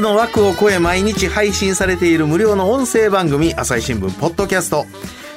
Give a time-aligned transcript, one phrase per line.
[0.00, 4.86] の枠を超え毎日配信されている無料の音声番組朝日新聞ポッドキャスト。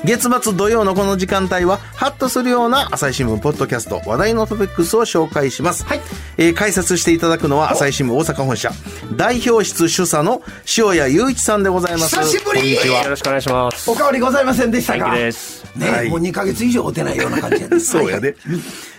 [0.05, 6.01] 月末土曜のこの時間帯はハッとするような朝日新聞ポッドキャスト話題のトピックスを紹介します、はい。
[6.37, 8.71] えー解説していただくのは朝日新聞大阪本社
[9.15, 10.41] 代表室主査の
[10.77, 12.15] 塩谷雄一さんでございます。
[12.15, 12.59] 久しぶり。
[12.59, 13.03] こんにちは。
[13.03, 13.89] よろしくお願いします。
[13.89, 15.63] おかわりございませんでしたか元気です。
[15.75, 17.79] ね、はいもう2ヶ月以上会ってないような感じやね。
[17.81, 18.35] そうやで。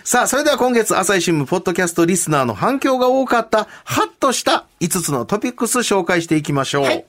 [0.07, 6.83] さあ、それでは今月朝日新聞ポッドキャストリスナーの反響が多かった、ハッとした5つのトピックス紹介していきましょう。
[6.83, 7.05] はい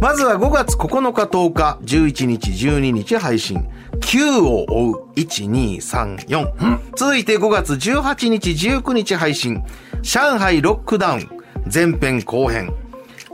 [0.00, 3.68] まずは5月9日10日、11日12日配信。
[4.00, 6.80] 9を追う、1、2、3、4。
[6.96, 9.62] 続いて5月18日19日配信。
[10.00, 11.28] 上海ロックダウン、
[11.72, 12.74] 前編後編。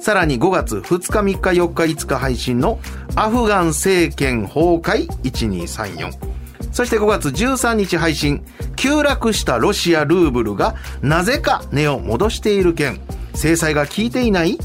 [0.00, 2.80] さらに5月2日3日4日5日配信の
[3.14, 6.37] アフガン政権崩壊1234。
[6.78, 8.44] そして5月13日配信、
[8.76, 13.00] 急落したロシアルーブルがなぜか値を戻している件、
[13.34, 14.60] 制裁が効いていない？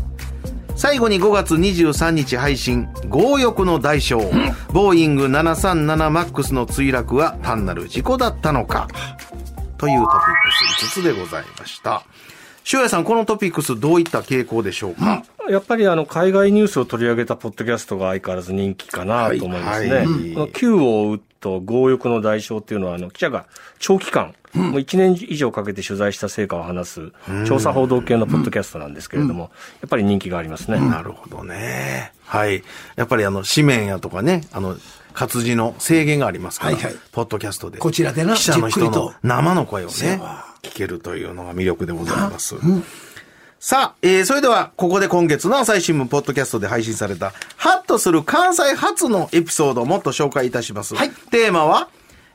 [0.76, 4.20] 最後に5月23日配信、強欲の代償、
[4.72, 8.88] ボーイング 737MAX の墜落は単なる事故だったのか、
[9.80, 12.04] というトピックス5つでございました。
[12.72, 14.94] 塩谷さん、このトピックスどういった傾向でしょう？
[14.94, 19.90] か、やっぱりあの海外ニュースを取り上げたポッドキャストが相変わらず人気かなと思いますね。
[19.90, 20.36] はいはい。
[20.36, 23.46] あの Q を追うと強欲の代償っていうのはあの記者が
[23.80, 27.12] 長期間、もう1年以上かけて取材した成果を話す
[27.46, 30.80] 調査報道系のポッドキャストなんですけれども、やっぱり人気がありますね。
[30.80, 32.14] なるほどね。
[32.24, 32.64] はい。
[32.96, 34.78] やっぱりあの、紙面やとかね、あの、
[35.14, 37.78] 活字の制限がありますから、はいはいポッドキャストで。
[37.78, 40.20] こちらでな記者の人の生の声をね
[40.64, 42.56] 聞けるというのが魅力でございます。
[43.66, 50.96] さあ、えー、それでは、ここで今月の朝日新聞ポッドキャストで配信された、ハッとする関西初のエピソードをもっと紹介いたします。
[50.96, 51.88] はいテーマは、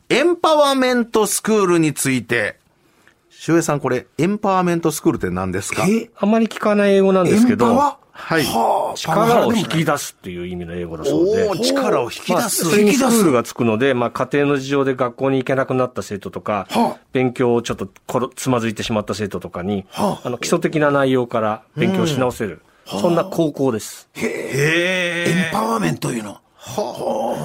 [0.09, 2.58] エンパワーメントスクールについて。
[3.41, 5.87] 周平さん、これ、エンパワーメントスクールって何ですか？
[5.87, 6.11] え？
[6.17, 8.43] あまり聞かない英語なんですけど、エンパワはい。
[8.43, 8.97] はあ。
[8.97, 11.49] 力を引き出出すっていう意味の英語だそうで。
[11.49, 11.55] お。
[11.55, 12.65] ー力を引きまあ、出す。
[12.69, 17.01] それにスクールがつくので、まあ、家庭の事情で学校に行けなくなった生徒とか、はあ。
[17.13, 20.27] 勉強をちょっところつまずいてしまった生徒とかに、はあ。
[20.27, 24.09] あの、基礎的な内容から勉強し直せる、そんな高校です。
[24.17, 26.39] エンパワーメントいうの。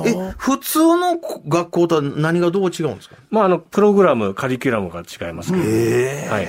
[0.06, 3.16] え、普通の学校とは何がどう違うんですか？
[3.30, 6.48] まあ、あの、プログラム、カリキュラムが違いますけど、はい。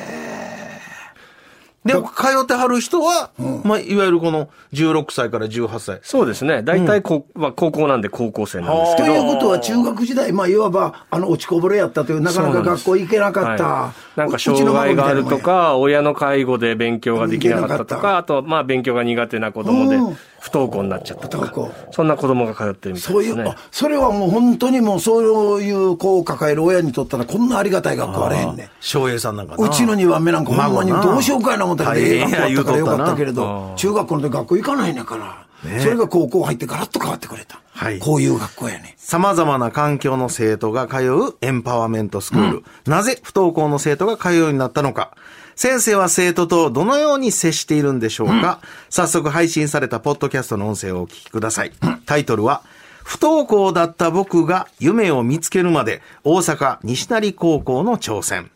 [1.85, 1.99] で、通
[2.43, 3.31] ってはる人は、
[3.63, 6.01] まあ、いわゆるこの16歳から18歳。
[6.03, 6.63] そうですね。
[6.63, 13.65] 大体こう、まあ、高校なんで高校生なんですけとど、いうことは中学時代、まあ、いわば、あの、落ちこぼれやったという、なかなか学校行けなかった。
[13.65, 19.97] はい、なんか障害があるとか、親の介護で勉強ができなかったとか、あと、まあ、勉強が苦手な子供で。
[19.97, 23.57] うん不登校になっちゃったとか不登校、そんな子供が通ってるみたいそういう。
[23.71, 28.69] それはもう本当にもうそういう子を抱える親にとったらこんなありがたい学校あれへんねん。
[28.79, 35.47] 翔平さんなんかなうちの2番目なんかほんまにどうしようかいな思ったけど、大ええ学校やったからよかったけれど、中学校の時学校行かないねんから。
[35.81, 37.61] それが高校入ってガラッと変わってくれた。
[37.71, 38.95] はいこういう学校やね。
[38.99, 42.65] 様々な環境の生徒が通うエンパワーメントスクール。
[42.87, 45.17] なぜ不登校の生徒が通うようになったのか。
[45.57, 48.61] 先生は生徒とどのように接しているんでしょうか、
[48.91, 51.73] 早速配信されたポッドキャストの音声をお聞きください。
[52.07, 52.63] タイトルは、
[53.05, 58.51] 不登校だった僕が夢を見つけるまで大阪西成高校の挑戦。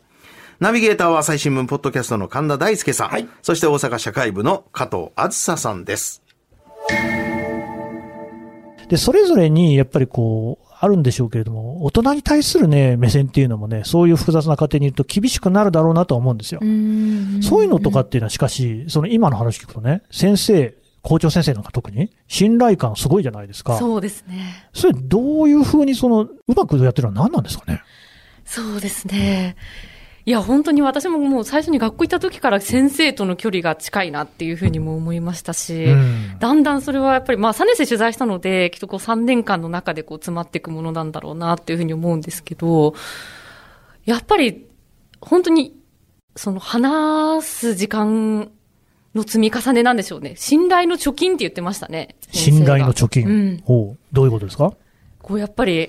[0.58, 3.08] ナビゲーターは朝日新聞ポッドキャストの神田大輔さん。
[3.10, 6.27] はいそして大阪社会部の加藤あずささんです。
[8.88, 16.60] で、それぞれにやっぱりこう、あるんでしょうけれども、大人に対するね、目線っていうのもね、そういう複雑な家庭にいると厳しくなるだろうなとは思うんですよ。
[16.60, 23.76] そういうのとかっていうのはしかし、その今の話聞くとね、先生、校長先生なんか特に、信頼感すごいじゃないですか。
[23.76, 24.68] そうですね。
[24.72, 27.82] それどういうふうにその、うまくやってるのは何なんですかね？
[28.44, 29.56] そうですね。
[30.28, 42.92] いや、本当に私ももう最初に学校行った時から先生との距離が近いなっていうふうにも思いましたし、うんだんだんそれはやっぱり、まあ3年生取材したので、きっとこう3年間の中でこう詰まっていくものなんだろうなっていうふうに思うんですけど、
[44.04, 44.66] やっぱり、
[45.22, 45.74] 本当に、
[46.36, 48.50] その話す時間
[49.14, 50.34] の積み重ねなんでしょうね。
[50.36, 52.16] 信頼の貯金って言ってましたね。
[52.32, 53.26] 信頼の貯金。
[53.26, 53.62] うん。
[54.12, 54.74] どういうことですか？
[55.22, 55.88] こうやっぱり、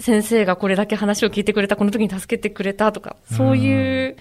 [0.00, 4.16] 先生がこれだけ話を聞いてくれた、この時に助けてくれたとか、そういう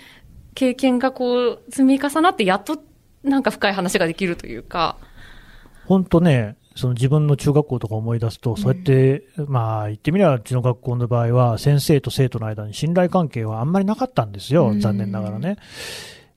[0.56, 2.78] 経験がこう、積み重なって、やっと
[3.24, 4.98] なんか深い話ができるというか。
[5.86, 15.58] 本当ね、その自分の中学校とか思い出すと、そうやって、まあ言ってみればうちの学校の場合は、先生と生徒の間に信頼関係はあんまりなかったんですよ、残念ながらね。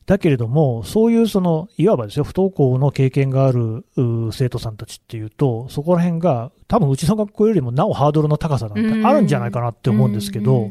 [0.07, 3.85] だけれども、そういうその、いわばですよ、不登校の経験がある
[4.33, 10.71] 生徒さんたちっていうと、そこら辺が、多分うちの学校よりもなおハードルの高さなんてあるんじゃないかなって思うんですけど、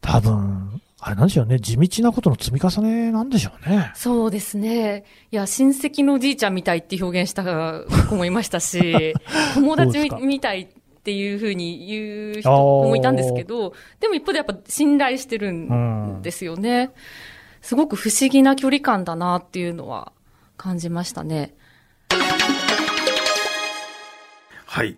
[0.00, 3.90] 多分、あれなんでしょうね、地道なことの積み重ねなんでしょうね。
[3.94, 5.04] そうですね。
[5.30, 7.44] いや、親戚のおじいちゃんみたいって表現した
[8.08, 9.14] 子もいましたし、
[9.54, 16.90] 友達みたいっていうふうに言う人もいたんですけど、でも一方でやっぱ信頼してるんですよね。
[17.62, 20.12] すごく不思議な距離感だなっていうのは
[20.56, 21.54] 感じましたね。
[24.66, 24.96] はい。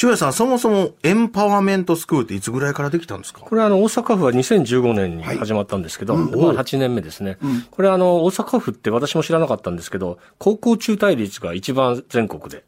[0.00, 3.40] 塩谷さん、そもそもエンパワーメントスクールっていつぐらいからできたんですか？
[3.40, 7.38] これはあの、大阪府は2015年に始まったんですけど、はい、まあ8年目ですね。
[7.42, 12.64] うん、これはあの、大阪府って私も知らなかったんですけど、高校中退率が一番全国で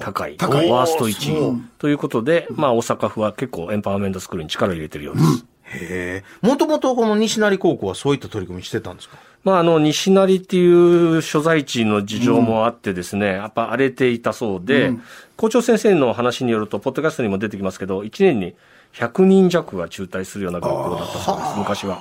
[0.00, 0.36] 高い。
[0.38, 0.70] 高い。
[0.70, 1.62] ワースト1位。
[1.78, 5.26] ということで、まあ大阪府は結構エンパワーメントスクールに力を入れてるようです。
[5.26, 6.46] うんへえ。
[6.46, 9.18] もともとこの西成高校はそういった取り組みしてたんですか？
[9.44, 15.02] まあ、あの、西成っていう所在地の事情もあってですね、うん、やっぱ荒れていたそうで、うん、
[15.36, 18.54] 校長先生の話によると、ポッドキャストにも出てきますけど、1年に
[18.94, 21.98] 100人弱が中退するような学校だったそうです、昔は。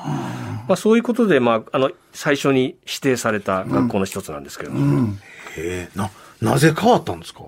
[0.68, 4.72] まあ、そういうことで、まあ、あの、最初に指定された学校の一つなんですけど。
[4.72, 4.80] も。
[4.80, 5.20] うん、
[5.56, 6.10] へえ、な、
[6.42, 7.44] なぜ変わったんですか？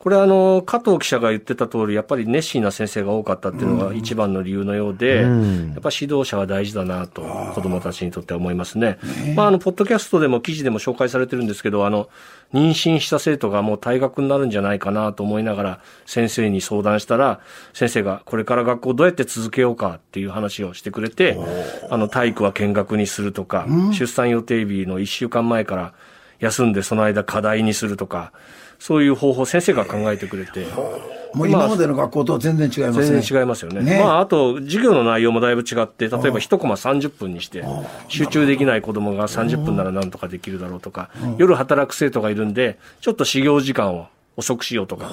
[0.00, 7.20] これあの、加藤記者が言ってた通り、やっぱり熱心な先生が多かったっていうのが一番の理由のようで、うん、やっぱ指導者は大事だなと、
[7.54, 8.98] 子供たちにとっては思いますね。
[9.36, 12.08] まあ、あの、ポッドキャストでも記事でも紹介されてるんですけど、あの、
[12.54, 17.40] 妊娠した生徒がもう退学になるんじゃないかなと思いながら、先生に相談したら、
[17.74, 21.38] 先生がこれから学校どうやって続けようかっていう話をしてくれて、
[21.90, 25.92] あの、体育は見学にするとか、うん、出産予定日の1週間前から
[26.38, 28.32] 休んでその間課題にするとか、
[28.80, 30.66] そういう方法、先生が考えてくれて。
[31.34, 33.06] もう今までの学校とは全然違いますね。
[33.06, 33.82] 全然違いますよね。
[33.82, 37.62] ねまあ、あと、授業の内容もだいぶ違って、例えば一コマ30分にして、
[38.08, 45.10] 集中できない子供が30分ならなんとかできるだろうとか、夜働く生徒がいるんで、ちょっと始業時間を遅くしようとか、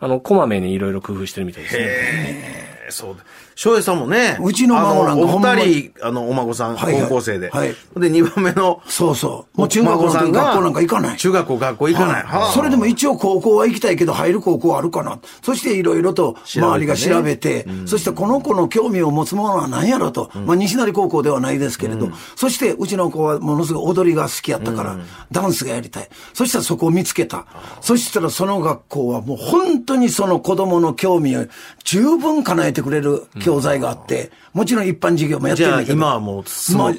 [0.00, 2.63] あの、こまめにいろいろ工夫してるみたいですね。
[2.90, 3.16] そう
[3.54, 4.36] 翔平さんもね。
[4.42, 7.50] うちの孫なんかお二人、あの、お孫さん、高校生で。
[7.50, 7.74] はい。
[7.96, 8.82] で、二番目の。
[8.86, 9.58] そうそう。
[9.58, 11.16] もう中学校学校なんか行かない。
[11.16, 12.52] 中学校、学校行かない。
[12.52, 15.18] それでも一応高校は行きたいけど、入る高校あるかな。
[15.42, 20.30] そしていろいろと周りが調べて、そしてこの子の興味を持つものは何やろと。
[20.46, 24.98] まあ、西成高校ではないですけれど、そしてうちの子はものすごい踊りが好きやったから、
[25.30, 26.08] ダンスがやりたい。
[26.32, 27.46] そしたらそこを見つけた。
[27.80, 31.46] そしたらその学校はもう本当にその子供の興味を
[31.84, 35.92] 十分叶えてくれる教材があって、もちろん一般授業もやってるんだけど。
[35.94, 36.44] 今はもう、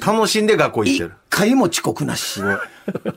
[0.04, 1.12] 楽しんで学校行ってる。
[1.28, 2.40] 一回も遅刻なし。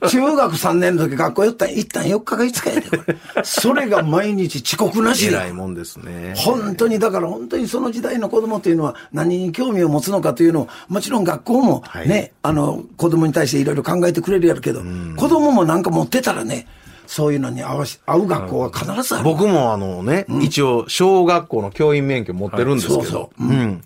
[0.10, 3.44] 中学3年の時学校行ったん、行ったん4日か5日やで、これ。
[3.44, 5.27] それが毎日遅刻なし。
[5.27, 6.33] 偉いもんですね。
[6.38, 14.81] 本当に、だから本当にその時代の子供っていうのは何に興味を持つのかというのを、もちろん学校もね、はい、あの、子供に対していろいろ考えてくれるやるけど、
[15.15, 16.68] 子供もなんか持ってたらね、
[17.10, 19.24] そういうのに合わし、合う学校は必ずある。
[19.24, 23.82] 僕もあのね、うん、一応、小学校の教員免許持ってるんですけど、はい、そうそう、うん。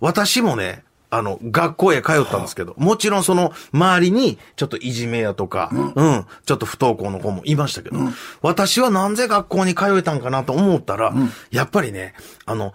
[0.00, 12.14] 私もね、あの、学校へ通ったんですけど、もちろんその周りにちょっといじめやとか、うん、うん、ちょっと不登校の子もいましたけど、うん、私はなんで学校に通えたんかなと思ったら、うん、やっぱりね、
[12.46, 12.72] あの、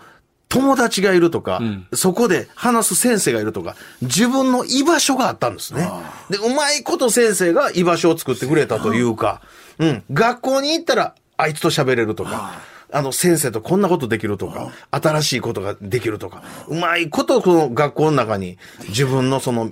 [0.47, 5.89] 友達がいるとか、うん、そこで話す先生がいるとか、自分の居場所があったんですね。
[6.29, 9.41] で、うまいこと先生が居場所を作ってくれたというか、
[9.79, 10.03] うん。
[10.11, 18.57] 学校に行ったら、あいつと喋れるとか、あの、先生とこんなことできるとか、新しいことができるとか、うまいことこの学校の中に
[18.89, 19.71] 自分のその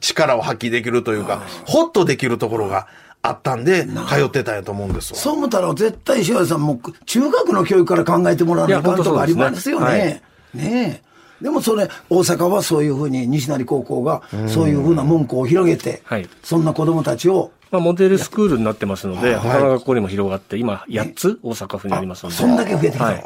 [0.00, 2.86] 力を発揮できるというか、ほっとできるところが
[3.22, 10.22] あったんで、通ってたんやと思うんですそう思ったら絶対塩谷さんも中学の教育から考えてもらわないかんとかありますよね。
[10.54, 11.06] ねえ。
[11.42, 16.02] でもそれ、大阪はそういうふうに、西成高校がそういうふうな文句を広げて、
[16.42, 22.36] そんな子供たちをまあ、モデルスクールになってますので、他の学校にも広がって、今、8つ大阪府にありますので。
[22.36, 23.04] そんだけ増えてきた。
[23.04, 23.24] はい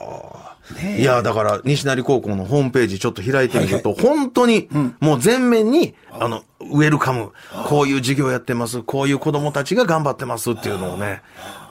[0.98, 4.68] いや、だから、西成高校のホームページちょっと開いてみると、本当に、
[5.00, 7.32] もう全面に、あの、ウェルカム、
[7.66, 11.22] こういう授業やってます、こういう子供たちが頑張ってますっていうのをね、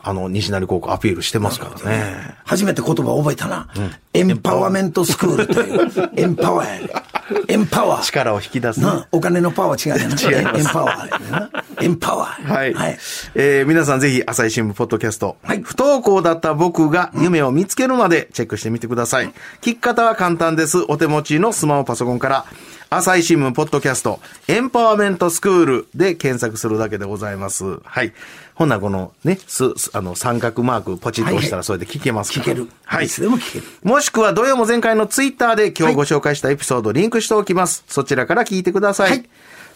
[0.04, 2.36] あの、西成高校アピールしてますからね。
[2.46, 3.68] 初めて言葉を覚えたな。
[4.14, 6.12] エンパワーメントスクールという。
[6.16, 7.04] エンパワーや
[7.48, 8.04] エンパワー。
[8.04, 8.82] 力を引き出す、
[9.12, 10.58] お金のパワー違うやな。
[10.58, 11.84] エンパワー。
[11.84, 12.44] エンパワー。
[12.44, 12.74] はい。
[12.74, 12.98] はい、
[13.36, 15.38] えー、皆さんぜひ、朝日新聞ポッドキャスト。
[15.44, 15.62] はい。
[15.62, 19.28] 不登校だった僕が夢を見つけるまでチェックしてみてください。
[19.28, 20.84] 聞き方は簡単です。
[20.88, 22.46] お手持ちのスマホパソコンから。
[22.92, 27.78] 朝日新聞ポッドキャスト、エンパワーメントスクールで検索するだけでございます。
[27.84, 28.14] はい。
[28.60, 32.44] ほんならこのね、す、すあの、三角マークポチッと押したらそれで聞けますから。
[32.44, 32.70] 聞ける。
[32.84, 33.66] はいいつでも聞ける。
[33.84, 37.86] もしくは土曜も前回のツイッターで今日ご紹介したエピソードリンクしておきます。
[37.88, 39.12] そちらから聞いてください。
[39.12, 39.30] はい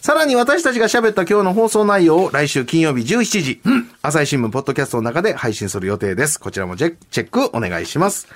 [0.04, 3.62] さらに私たちが喋った今日の放送内容を来週金曜日17時、
[4.02, 6.38] 朝日新聞ポッドキャストの中で配信する予定です。
[6.38, 8.28] こちらもチェックお願いします。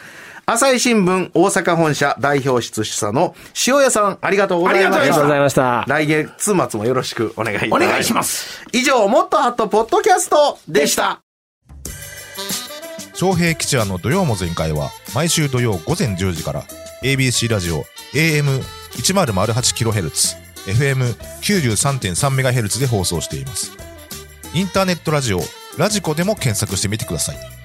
[0.46, 4.98] 朝日新聞大阪本社代表室主査の塩谷さん、ありがとうございました。
[4.98, 6.52] ありがとうございましたありがとうございました。
[6.54, 7.84] 来月末もよろしくお願いいたします。
[7.84, 8.64] お願いします。
[8.72, 11.20] 以上、もっとハットポッドキャストでした。
[13.12, 16.64] 昌平吉弥の土曜も全開は毎週土曜午前10時から
[17.02, 17.84] ABC ラジオ
[18.14, 23.72] AM1008kHz FM93.3MHz で放送しています。
[24.54, 25.40] インターネットラジオ
[25.76, 27.57] ラジコでも検索してみてください。